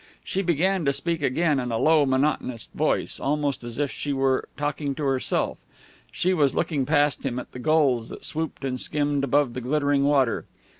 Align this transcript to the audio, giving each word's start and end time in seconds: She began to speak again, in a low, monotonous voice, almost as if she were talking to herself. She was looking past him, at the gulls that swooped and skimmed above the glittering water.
She 0.23 0.41
began 0.41 0.83
to 0.85 0.93
speak 0.93 1.21
again, 1.21 1.59
in 1.59 1.71
a 1.71 1.77
low, 1.77 2.07
monotonous 2.07 2.71
voice, 2.73 3.19
almost 3.19 3.63
as 3.63 3.77
if 3.77 3.91
she 3.91 4.13
were 4.13 4.49
talking 4.57 4.95
to 4.95 5.03
herself. 5.03 5.59
She 6.11 6.33
was 6.33 6.55
looking 6.55 6.87
past 6.87 7.23
him, 7.23 7.37
at 7.37 7.51
the 7.51 7.59
gulls 7.59 8.09
that 8.09 8.25
swooped 8.25 8.65
and 8.65 8.79
skimmed 8.81 9.23
above 9.23 9.53
the 9.53 9.61
glittering 9.61 10.03
water. 10.03 10.45